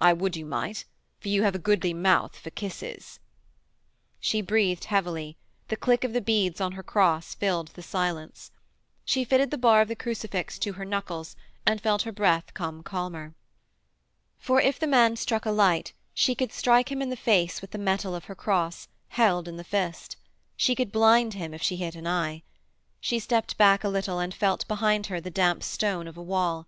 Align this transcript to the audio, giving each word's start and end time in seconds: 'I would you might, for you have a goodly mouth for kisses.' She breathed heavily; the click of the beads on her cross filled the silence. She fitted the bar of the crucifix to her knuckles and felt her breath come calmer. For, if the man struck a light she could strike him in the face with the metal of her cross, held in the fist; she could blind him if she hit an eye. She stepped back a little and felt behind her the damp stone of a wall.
'I 0.00 0.12
would 0.12 0.36
you 0.36 0.44
might, 0.44 0.84
for 1.18 1.28
you 1.28 1.44
have 1.44 1.54
a 1.54 1.58
goodly 1.58 1.94
mouth 1.94 2.38
for 2.38 2.50
kisses.' 2.50 3.18
She 4.20 4.42
breathed 4.42 4.84
heavily; 4.84 5.38
the 5.68 5.78
click 5.78 6.04
of 6.04 6.12
the 6.12 6.20
beads 6.20 6.60
on 6.60 6.72
her 6.72 6.82
cross 6.82 7.32
filled 7.34 7.68
the 7.68 7.80
silence. 7.82 8.50
She 9.06 9.24
fitted 9.24 9.50
the 9.50 9.56
bar 9.56 9.80
of 9.80 9.88
the 9.88 9.96
crucifix 9.96 10.58
to 10.58 10.74
her 10.74 10.84
knuckles 10.84 11.36
and 11.64 11.80
felt 11.80 12.02
her 12.02 12.12
breath 12.12 12.52
come 12.52 12.82
calmer. 12.82 13.34
For, 14.38 14.60
if 14.60 14.78
the 14.78 14.86
man 14.86 15.16
struck 15.16 15.46
a 15.46 15.50
light 15.50 15.94
she 16.12 16.34
could 16.34 16.52
strike 16.52 16.92
him 16.92 17.00
in 17.00 17.08
the 17.08 17.16
face 17.16 17.62
with 17.62 17.70
the 17.70 17.78
metal 17.78 18.14
of 18.14 18.26
her 18.26 18.34
cross, 18.34 18.88
held 19.08 19.48
in 19.48 19.56
the 19.56 19.64
fist; 19.64 20.18
she 20.54 20.74
could 20.74 20.92
blind 20.92 21.32
him 21.32 21.54
if 21.54 21.62
she 21.62 21.76
hit 21.76 21.94
an 21.94 22.06
eye. 22.06 22.42
She 23.00 23.18
stepped 23.18 23.56
back 23.56 23.84
a 23.84 23.88
little 23.88 24.18
and 24.18 24.34
felt 24.34 24.68
behind 24.68 25.06
her 25.06 25.18
the 25.18 25.30
damp 25.30 25.62
stone 25.62 26.06
of 26.06 26.18
a 26.18 26.22
wall. 26.22 26.66